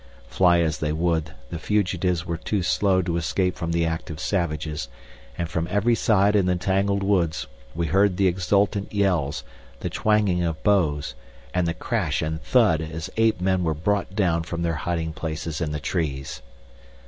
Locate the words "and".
5.37-5.47, 11.53-11.67, 12.23-12.41